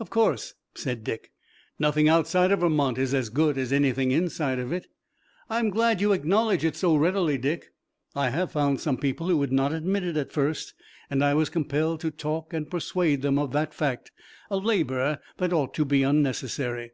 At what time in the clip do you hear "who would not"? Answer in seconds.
9.28-9.72